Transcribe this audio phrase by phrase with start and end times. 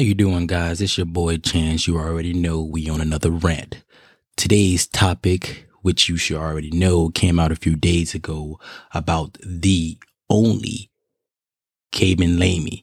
[0.00, 0.80] you doing, guys?
[0.80, 1.86] It's your boy Chance.
[1.86, 3.82] You already know we on another rant.
[4.36, 8.58] Today's topic, which you should already know, came out a few days ago
[8.94, 9.98] about the
[10.30, 10.90] only
[11.92, 12.82] Khaby Lame.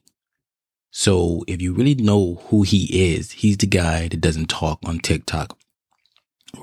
[0.92, 5.00] So if you really know who he is, he's the guy that doesn't talk on
[5.00, 5.58] TikTok,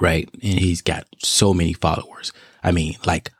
[0.00, 0.28] right?
[0.34, 2.32] And he's got so many followers.
[2.62, 3.32] I mean, like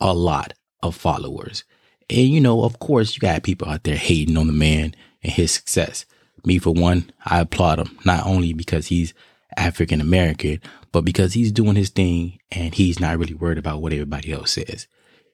[0.00, 1.64] a lot of followers.
[2.08, 5.32] And you know, of course, you got people out there hating on the man and
[5.32, 6.06] his success.
[6.46, 9.14] Me, for one, I applaud him, not only because he's
[9.56, 10.60] African American,
[10.92, 14.52] but because he's doing his thing and he's not really worried about what everybody else
[14.52, 14.86] says.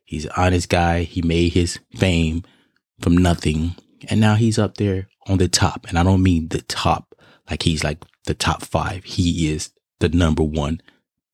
[0.05, 1.03] He's an honest guy.
[1.03, 2.45] He made his fame
[3.01, 3.77] from nothing.
[4.09, 5.87] And now he's up there on the top.
[5.89, 7.15] And I don't mean the top,
[7.49, 9.05] like he's like the top five.
[9.05, 10.81] He is the number one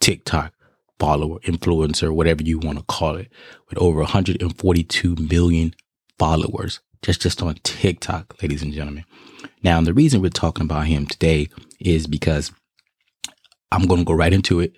[0.00, 0.52] TikTok
[0.98, 3.28] follower, influencer, whatever you want to call it,
[3.68, 5.74] with over 142 million
[6.18, 9.04] followers just just on TikTok, ladies and gentlemen.
[9.62, 11.48] Now, the reason we're talking about him today
[11.78, 12.50] is because
[13.70, 14.72] I'm going to go right into it.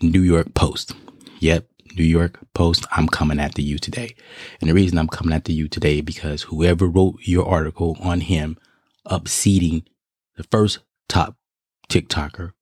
[0.00, 0.94] New York Post.
[1.40, 1.66] Yep,
[1.96, 4.14] New York Post, I'm coming after you today.
[4.60, 8.58] And the reason I'm coming after you today because whoever wrote your article on him
[9.08, 9.84] upseating
[10.36, 11.36] the first top
[11.88, 12.52] TikToker,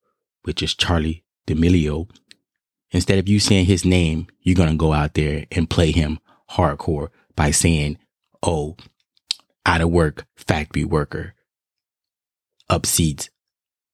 [0.41, 2.09] which is Charlie D'Amelio,
[2.89, 6.17] instead of you saying his name, you're going to go out there and play him
[6.49, 7.99] hardcore by saying,
[8.41, 8.77] oh,
[9.65, 11.33] out of work factory worker
[12.69, 13.29] upseats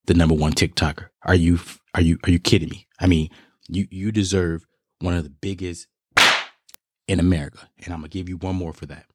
[0.05, 1.09] the number one TikToker.
[1.23, 1.59] Are you
[1.93, 2.87] are you are you kidding me?
[2.99, 3.29] I mean,
[3.67, 4.65] you you deserve
[4.99, 5.87] one of the biggest
[7.07, 9.05] in America, and I'm gonna give you one more for that.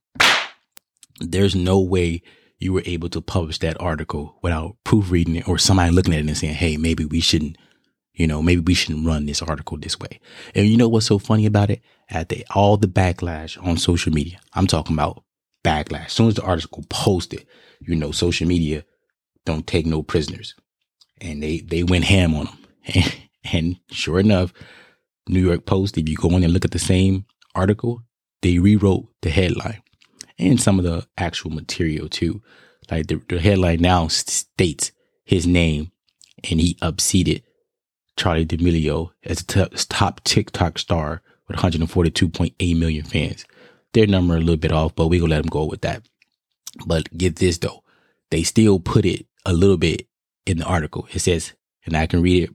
[1.19, 2.21] There's no way
[2.59, 6.27] you were able to publish that article without proofreading it or somebody looking at it
[6.27, 7.57] and saying, "Hey, maybe we shouldn't."
[8.13, 10.19] You know, maybe we shouldn't run this article this way.
[10.53, 11.81] And you know what's so funny about it?
[12.09, 15.23] At the all the backlash on social media, I'm talking about
[15.63, 16.07] backlash.
[16.07, 17.45] As soon as the article posted,
[17.79, 18.83] you know, social media
[19.45, 20.55] don't take no prisoners.
[21.21, 23.03] And they, they went ham on them.
[23.51, 24.53] And, sure enough,
[25.27, 28.01] New York Post, if you go in and look at the same article,
[28.41, 29.81] they rewrote the headline
[30.39, 32.41] and some of the actual material too.
[32.89, 34.91] Like the, the headline now states
[35.23, 35.91] his name
[36.49, 37.43] and he upseated
[38.17, 43.45] Charlie D'Amelio as the top TikTok star with 142.8 million fans.
[43.93, 46.03] Their number a little bit off, but we gonna let them go with that.
[46.85, 47.83] But get this though,
[48.31, 50.07] they still put it a little bit
[50.45, 51.07] in the article.
[51.11, 51.53] It says,
[51.85, 52.49] and I can read it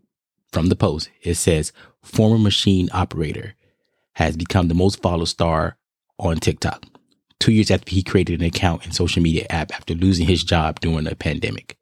[0.53, 1.11] from the post.
[1.23, 1.73] It says,
[2.03, 3.55] former machine operator
[4.15, 5.77] has become the most followed star
[6.19, 6.85] on TikTok.
[7.39, 10.81] Two years after he created an account and social media app after losing his job
[10.81, 11.77] during the pandemic.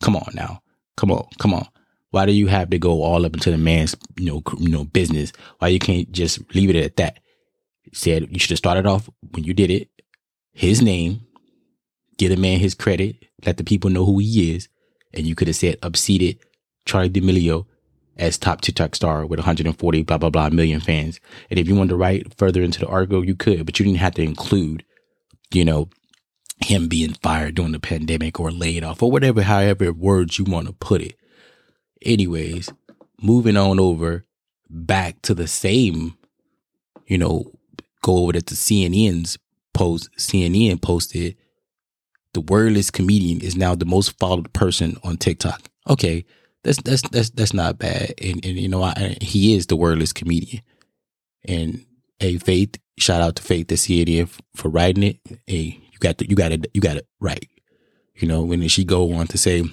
[0.00, 0.62] Come on now.
[0.96, 1.26] Come on.
[1.40, 1.66] Come on.
[2.10, 4.84] Why do you have to go all up into the man's, you know, you know,
[4.84, 5.32] business?
[5.58, 7.18] Why you can't just leave it at that?
[7.92, 9.88] Said you should have started off when you did it,
[10.52, 11.26] his name,
[12.18, 14.68] get a man his credit, let the people know who he is,
[15.12, 16.38] and you could have said upseated
[16.84, 17.66] Charlie D'Amelio
[18.16, 21.20] as top TikTok star with 140 blah blah blah million fans.
[21.50, 23.98] And if you wanted to write further into the article, you could, but you didn't
[23.98, 24.84] have to include,
[25.52, 25.88] you know,
[26.64, 30.66] him being fired during the pandemic or laid off or whatever, however words you want
[30.66, 31.16] to put it.
[32.02, 32.70] Anyways,
[33.20, 34.24] moving on over
[34.68, 36.16] back to the same,
[37.06, 37.52] you know,
[38.06, 39.36] go over to the CNN's
[39.74, 40.10] post.
[40.16, 41.36] CNN posted
[42.34, 45.68] the wordless comedian is now the most followed person on TikTok.
[45.88, 46.24] Okay,
[46.62, 50.12] that's that's that's that's not bad, and and you know I, he is the wordless
[50.12, 50.62] comedian.
[51.48, 51.84] And
[52.20, 55.18] a Faith, shout out to Faith the CNN for writing it.
[55.46, 57.48] Hey, you got to, you got it you got it right.
[58.14, 59.64] You know when she go on to say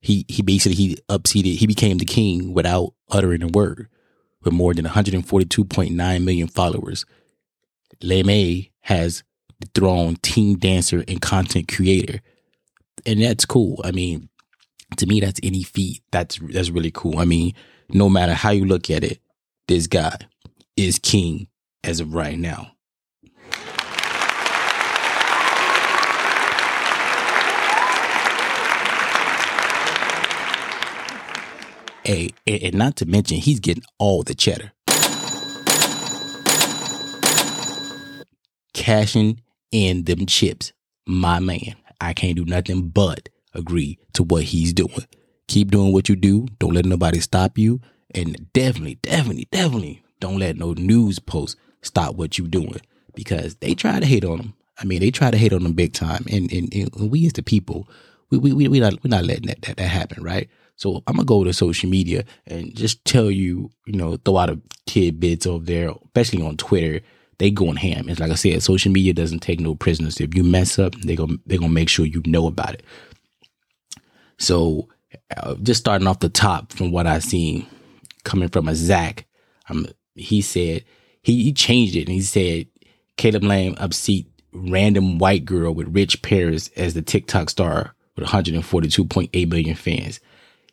[0.00, 3.88] he he basically he upseated he became the king without uttering a word
[4.42, 7.06] with more than 142.9 million followers.
[8.02, 9.22] Lame has
[9.74, 12.20] thrown teen dancer and content creator.
[13.06, 13.80] And that's cool.
[13.84, 14.28] I mean,
[14.96, 16.02] to me that's any feat.
[16.10, 17.18] That's that's really cool.
[17.18, 17.54] I mean,
[17.88, 19.20] no matter how you look at it,
[19.68, 20.16] this guy
[20.76, 21.48] is king
[21.84, 22.72] as of right now.
[32.04, 34.72] Hey, and not to mention, he's getting all the cheddar.
[38.74, 39.40] Cashing
[39.70, 40.72] in them chips,
[41.06, 41.76] my man.
[42.00, 45.06] I can't do nothing but agree to what he's doing.
[45.48, 46.46] Keep doing what you do.
[46.58, 47.80] Don't let nobody stop you.
[48.14, 52.80] And definitely, definitely, definitely don't let no news post stop what you doing
[53.14, 54.54] because they try to hate on them.
[54.78, 56.24] I mean, they try to hate on them big time.
[56.30, 57.88] And, and, and we as the people,
[58.30, 60.48] we, we, we, we not, we're not letting that, that, that happen, right?
[60.76, 64.50] So I'm gonna go to social media and just tell you, you know, throw out
[64.50, 67.00] a tidbits over there, especially on Twitter.
[67.38, 68.08] They going ham.
[68.08, 70.20] It's like I said, social media doesn't take no prisoners.
[70.20, 72.82] If you mess up, they go they gonna make sure you know about it.
[74.38, 74.88] So,
[75.36, 77.66] uh, just starting off the top from what I seen,
[78.24, 79.26] coming from a Zach,
[79.68, 80.84] um, he said
[81.22, 82.66] he, he changed it and he said
[83.16, 89.48] Caleb Lamb upseat random white girl with rich parents as the TikTok star with 142.8
[89.48, 90.20] million fans.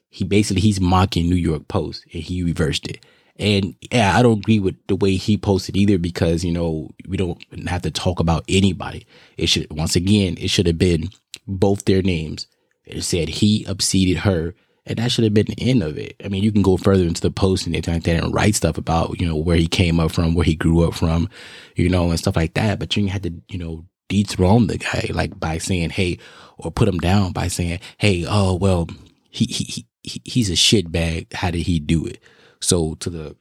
[0.09, 3.03] He basically he's mocking New York Post and he reversed it.
[3.39, 7.17] And yeah, I don't agree with the way he posted either because, you know, we
[7.17, 9.07] don't have to talk about anybody.
[9.37, 11.09] It should, once again, it should have been
[11.47, 12.47] both their names.
[12.85, 14.53] It said he upseated her
[14.89, 16.15] and that should have been the end of it.
[16.25, 18.77] I mean, you can go further into the post and like that and write stuff
[18.77, 21.29] about, you know, where he came up from, where he grew up from,
[21.75, 22.79] you know, and stuff like that.
[22.79, 26.17] But you had to, you know, dethrone the guy, like by saying, hey,
[26.57, 28.89] or put him down by saying, hey, oh, well,
[29.29, 31.33] he, he, he he's a shitbag.
[31.33, 32.19] How did he do it?
[32.61, 33.35] So to the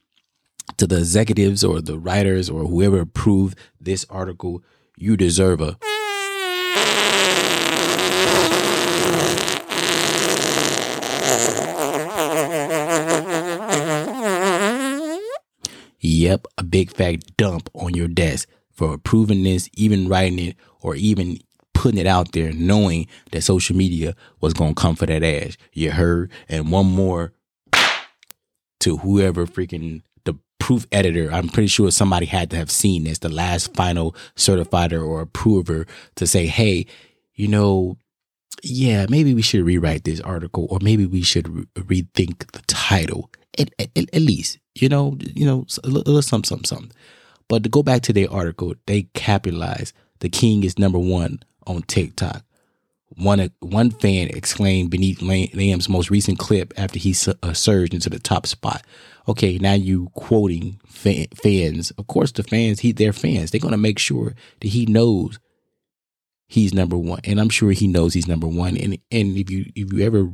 [0.77, 4.63] to the executives or the writers or whoever approved this article,
[4.97, 5.77] you deserve a
[16.01, 20.95] Yep, a big fat dump on your desk for approving this, even writing it, or
[20.95, 21.39] even
[21.73, 25.57] putting it out there, knowing that social media was gonna come for that ass.
[25.73, 26.31] You heard?
[26.47, 27.33] And one more
[28.79, 31.31] to whoever freaking the proof editor.
[31.31, 35.85] I'm pretty sure somebody had to have seen this, the last final certifier or approver
[36.15, 36.85] to say, hey,
[37.33, 37.97] you know,
[38.63, 43.29] yeah, maybe we should rewrite this article, or maybe we should re- rethink the title
[43.57, 46.91] at, at, at, least, you know, you know, a little something, something, something.
[47.47, 51.81] But to go back to their article, they capitalized the king is number one on
[51.83, 52.43] TikTok.
[53.17, 58.19] One one fan exclaimed beneath Lame's most recent clip after he uh, surged into the
[58.19, 58.83] top spot.
[59.27, 61.91] Okay, now you quoting fan, fans.
[61.91, 63.51] Of course, the fans, he they're fans.
[63.51, 65.39] They're gonna make sure that he knows
[66.47, 68.77] he's number one, and I'm sure he knows he's number one.
[68.77, 70.29] And and if you if you ever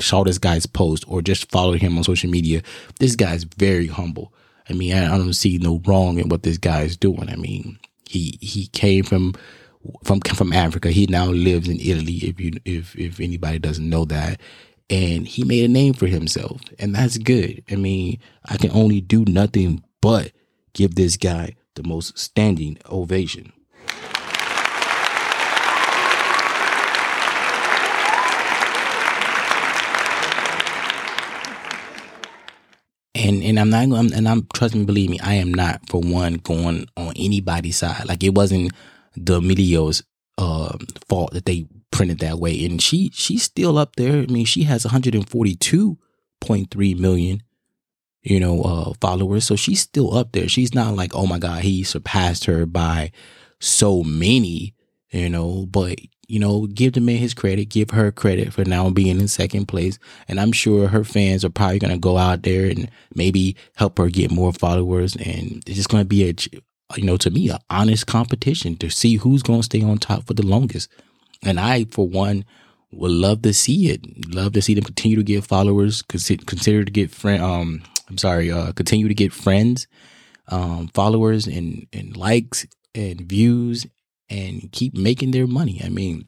[0.00, 2.62] saw this guy's post or just followed him on social media,
[2.98, 4.32] this guy's very humble.
[4.68, 7.28] I mean, I, I don't see no wrong in what this guy is doing.
[7.28, 9.34] I mean, he he came from
[10.04, 10.90] from from Africa.
[10.90, 12.16] He now lives in Italy.
[12.22, 14.40] If you if if anybody doesn't know that,
[14.90, 17.62] and he made a name for himself, and that's good.
[17.70, 20.32] I mean, I can only do nothing but
[20.72, 23.52] give this guy the most standing ovation.
[33.24, 36.00] and and I'm not going and I'm trust me, believe me, I am not for
[36.00, 38.06] one going on anybody's side.
[38.06, 38.72] Like it wasn't
[39.16, 40.02] the media's
[40.38, 40.76] uh,
[41.08, 44.22] fault that they printed that way, and she she's still up there.
[44.22, 47.42] I mean, she has 142.3 million,
[48.22, 50.48] you know, uh, followers, so she's still up there.
[50.48, 53.12] She's not like, oh my god, he surpassed her by
[53.60, 54.74] so many,
[55.10, 55.66] you know.
[55.66, 59.28] But you know, give the man his credit, give her credit for now being in
[59.28, 59.98] second place.
[60.28, 63.98] And I'm sure her fans are probably going to go out there and maybe help
[63.98, 65.16] her get more followers.
[65.16, 66.34] And it's just going to be a,
[66.96, 70.26] you know, to me, an honest competition to see who's going to stay on top
[70.26, 70.88] for the longest.
[71.42, 72.44] And I, for one,
[72.92, 74.34] would love to see it.
[74.34, 77.42] Love to see them continue to get followers, consider to get friend.
[77.42, 79.86] Um, I'm sorry, uh, continue to get friends,
[80.48, 83.86] um, followers, and and likes and views
[84.30, 85.80] and keep making their money.
[85.84, 86.26] I mean,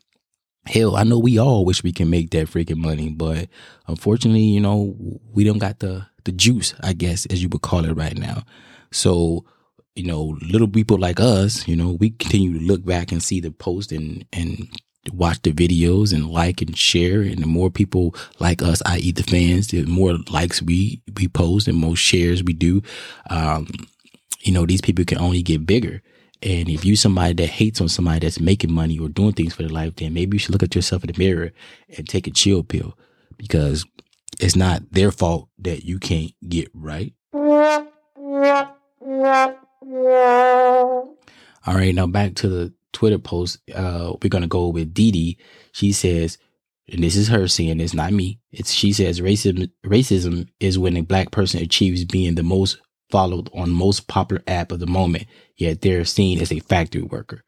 [0.66, 3.48] hell, I know we all wish we can make that freaking money, but
[3.86, 4.96] unfortunately, you know,
[5.32, 8.42] we don't got the the juice, I guess, as you would call it right now.
[8.90, 9.44] So,
[9.96, 13.40] you know, little people like us, you know, we continue to look back and see
[13.40, 14.68] the post and and
[15.12, 17.22] watch the videos and like and share.
[17.22, 19.12] And the more people like us, i.e.
[19.12, 22.82] the fans, the more likes we we post and more shares we do.
[23.30, 23.68] Um,
[24.40, 26.02] you know, these people can only get bigger.
[26.42, 29.62] And if you're somebody that hates on somebody that's making money or doing things for
[29.62, 31.52] their life, then maybe you should look at yourself in the mirror
[31.96, 32.96] and take a chill pill
[33.38, 33.86] because
[34.38, 37.14] it's not their fault that you can't get right.
[41.66, 43.58] All right, now back to the Twitter post.
[43.72, 45.38] Uh, we're gonna go with Dee Dee.
[45.72, 46.38] She says,
[46.88, 48.40] and this is her saying this, not me.
[48.50, 53.48] It's she says racism racism is when a black person achieves being the most followed
[53.54, 55.26] on most popular app of the moment,
[55.56, 57.44] yet they're seen as a factory worker.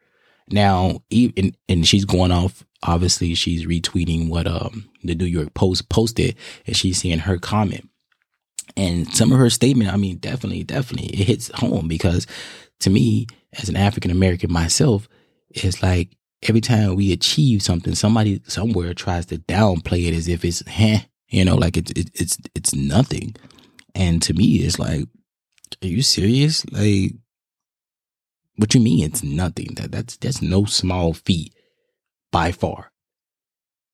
[0.49, 2.65] Now, even and she's going off.
[2.83, 7.89] Obviously, she's retweeting what um the New York Post posted, and she's seeing her comment.
[8.77, 12.27] And some of her statement, I mean, definitely, definitely, it hits home because
[12.81, 15.07] to me, as an African American myself,
[15.49, 16.15] it's like
[16.47, 20.99] every time we achieve something, somebody somewhere tries to downplay it as if it's, heh,
[21.29, 23.35] you know, like it's it, it's it's nothing.
[23.95, 25.05] And to me, it's like
[25.83, 26.65] are you serious?
[26.71, 27.13] Like,
[28.57, 29.75] what you mean it's nothing?
[29.75, 31.53] That that's that's no small feat
[32.31, 32.91] by far.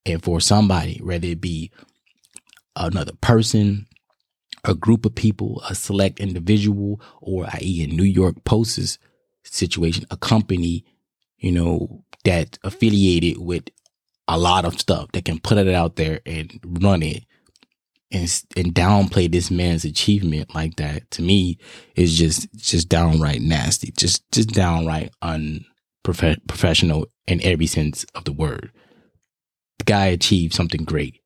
[0.04, 1.70] And for somebody, whether it be
[2.74, 3.86] another person,
[4.66, 7.84] a group of people, a select individual, or i.e.
[7.84, 8.98] in New York Post's
[9.44, 10.84] situation, a company,
[11.38, 13.64] you know, that affiliated with
[14.28, 17.24] a lot of stuff that can put it out there and run it
[18.10, 21.58] and and downplay this man's achievement like that to me
[21.94, 28.70] is just just downright nasty just just downright unprofessional in every sense of the word
[29.78, 31.20] the guy achieved something great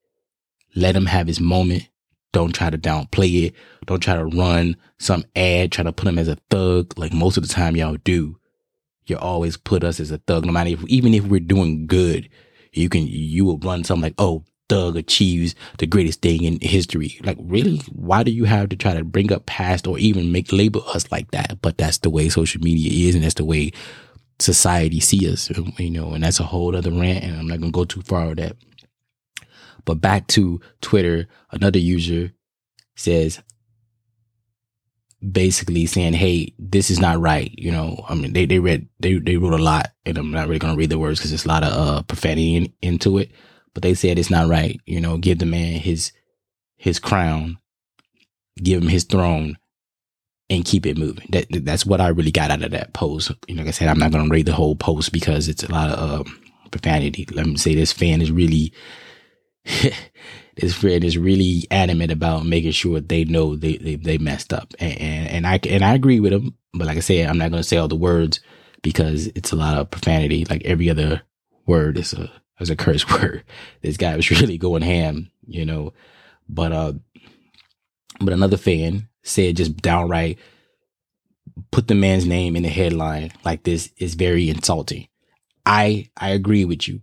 [0.75, 1.89] let him have his moment
[2.33, 3.55] don't try to downplay it
[3.87, 7.37] don't try to run some ad try to put him as a thug like most
[7.37, 8.39] of the time y'all do
[9.07, 12.29] you always put us as a thug no matter if even if we're doing good
[12.73, 17.19] you can you will run something like oh thug achieves the greatest thing in history.
[17.25, 17.79] Like, really?
[17.93, 21.11] Why do you have to try to bring up past or even make label us
[21.11, 21.59] like that?
[21.61, 23.73] But that's the way social media is, and that's the way
[24.39, 27.73] society see us, you know, and that's a whole other rant, and I'm not gonna
[27.73, 28.57] go too far with that.
[29.85, 32.33] But back to Twitter, another user
[32.97, 33.43] says
[35.33, 37.53] basically saying, Hey, this is not right.
[37.57, 40.49] You know, I mean, they, they read, they, they wrote a lot and I'm not
[40.49, 43.31] really to read the words because there's a lot of, uh, profanity in, into it
[43.75, 44.81] but they said it's not right.
[44.87, 46.13] You know, give the man his
[46.77, 47.59] his crown,
[48.57, 49.59] give him his throne,
[50.49, 51.27] and keep it moving.
[51.31, 53.31] That that's what I really got out of that post.
[53.47, 55.73] You know, like I said, I'm not to read the whole post because it's a
[55.73, 57.27] lot of um, profanity.
[57.33, 58.73] Let me say this fan is really.
[59.65, 64.73] This friend is really adamant about making sure they know they they, they messed up,
[64.79, 66.55] and, and, and I and I agree with him.
[66.73, 68.41] But like I said, I'm not going to say all the words
[68.83, 70.45] because it's a lot of profanity.
[70.45, 71.23] Like every other
[71.67, 73.45] word is a as a curse word.
[73.83, 75.93] This guy was really going ham, you know.
[76.49, 76.93] But uh
[78.21, 80.39] but another fan said just downright
[81.71, 85.09] put the man's name in the headline like this is very insulting.
[85.67, 87.03] I I agree with you.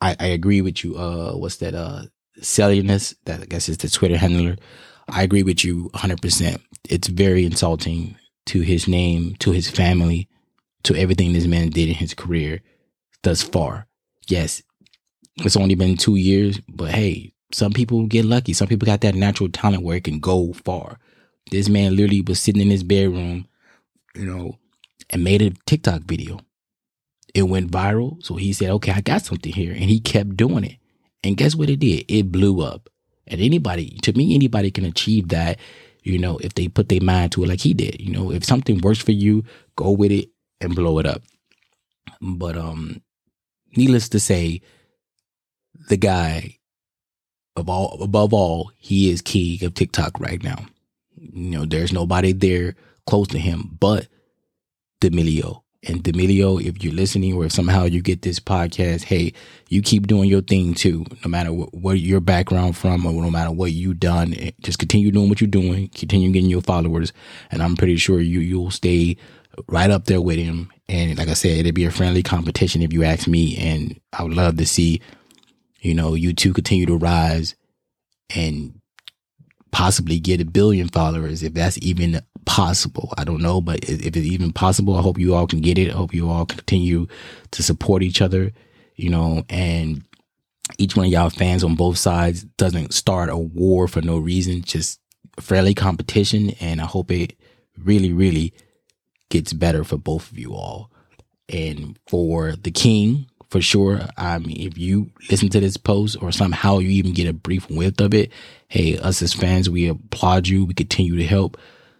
[0.00, 0.96] I, I agree with you.
[0.96, 2.02] Uh what's that uh
[2.36, 4.56] that I guess is the Twitter handler.
[5.08, 6.60] I agree with you 100%.
[6.88, 10.28] It's very insulting to his name, to his family,
[10.84, 12.60] to everything this man did in his career
[13.22, 13.86] thus far.
[14.28, 14.62] Yes,
[15.38, 18.52] it's only been two years, but hey, some people get lucky.
[18.52, 20.98] Some people got that natural talent where it can go far.
[21.50, 23.48] This man literally was sitting in his bedroom,
[24.14, 24.58] you know,
[25.10, 26.40] and made a TikTok video.
[27.34, 28.24] It went viral.
[28.24, 29.72] So he said, okay, I got something here.
[29.72, 30.76] And he kept doing it.
[31.22, 32.04] And guess what it did?
[32.08, 32.88] It blew up.
[33.26, 35.58] And anybody, to me, anybody can achieve that,
[36.02, 38.00] you know, if they put their mind to it like he did.
[38.00, 39.44] You know, if something works for you,
[39.76, 40.30] go with it
[40.60, 41.22] and blow it up.
[42.20, 43.02] But um,
[43.76, 44.62] needless to say,
[45.88, 46.58] the guy
[47.56, 50.66] of all above all, he is king of TikTok right now.
[51.16, 52.74] You know, there's nobody there
[53.06, 54.06] close to him but
[55.00, 55.62] D'Amelio.
[55.86, 59.32] And D'Amelio, if you're listening or if somehow you get this podcast, hey,
[59.68, 61.04] you keep doing your thing too.
[61.24, 64.80] No matter what, where your background from or no matter what you done, eh, just
[64.80, 65.88] continue doing what you're doing.
[65.90, 67.12] Continue getting your followers,
[67.50, 69.16] and I'm pretty sure you you'll stay
[69.68, 70.70] right up there with him.
[70.88, 73.56] And like I said, it'd be a friendly competition if you ask me.
[73.56, 75.00] And I would love to see
[75.80, 77.54] you know, you two continue to rise
[78.34, 78.80] and
[79.70, 83.12] possibly get a billion followers if that's even possible.
[83.18, 85.90] I don't know, but if it's even possible, I hope you all can get it.
[85.90, 87.06] I hope you all continue
[87.50, 88.52] to support each other,
[88.96, 90.02] you know, and
[90.78, 94.62] each one of y'all fans on both sides doesn't start a war for no reason,
[94.62, 95.00] just
[95.40, 96.50] friendly competition.
[96.60, 97.34] And I hope it
[97.76, 98.52] really, really
[99.30, 100.90] gets better for both of you all.
[101.48, 104.00] And for the king, for sure.
[104.16, 107.68] I mean, if you listen to this post or somehow you even get a brief
[107.70, 108.30] width of it,
[108.68, 110.64] hey, us as fans, we applaud you.
[110.64, 111.56] We continue to help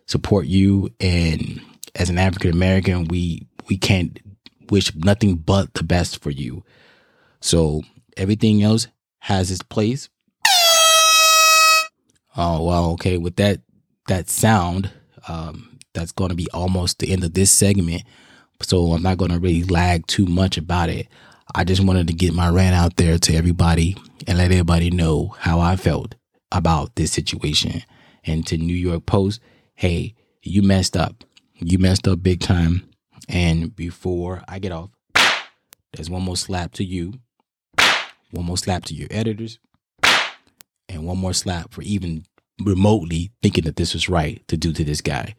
[0.07, 0.91] support you.
[1.01, 1.61] And
[1.95, 4.19] as an African American, we, we can't
[4.71, 6.65] wish nothing but the best for you.
[7.41, 7.83] So
[8.17, 8.89] everything else
[9.21, 10.09] has its place.
[12.37, 13.17] Oh, well, okay.
[13.17, 13.61] With that,
[14.07, 14.91] that sound,
[15.27, 18.03] um, that's going to be almost the end of this segment.
[18.63, 21.09] So I'm not going to really lag too much about it.
[21.55, 25.35] I just wanted to get my rant out there to everybody and let everybody know
[25.39, 26.15] how I felt
[26.53, 27.83] about this situation.
[28.25, 29.41] And to New York Post,
[29.75, 31.25] hey, you messed up.
[31.55, 32.89] You messed up big time.
[33.29, 34.91] And before I get off,
[35.93, 37.15] there's one more slap to you,
[38.31, 39.59] one more slap to your editors,
[40.89, 42.25] and one more slap for even
[42.63, 45.35] remotely thinking that this was right to do to this guy.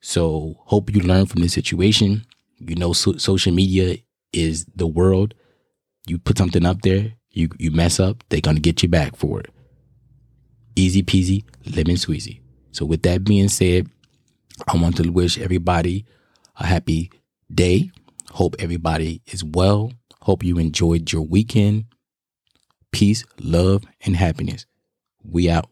[0.00, 2.26] So, hope you learn from this situation.
[2.58, 3.98] You know, so- social media
[4.32, 5.34] is the world
[6.06, 9.40] you put something up there, you you mess up, they're gonna get you back for
[9.40, 9.50] it.
[10.76, 12.40] Easy peasy, lemon squeezy.
[12.72, 13.88] So with that being said,
[14.68, 16.04] I want to wish everybody
[16.58, 17.10] a happy
[17.52, 17.90] day.
[18.30, 19.92] Hope everybody is well.
[20.22, 21.84] Hope you enjoyed your weekend.
[22.92, 24.66] Peace, love, and happiness.
[25.24, 25.68] We out.